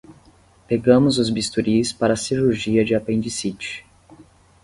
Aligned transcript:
Pegamos 0.67 1.19
os 1.19 1.29
bisturis 1.29 1.93
para 1.93 2.13
a 2.13 2.17
cirurgia 2.17 2.83
de 2.83 2.95
apendicite 2.95 3.85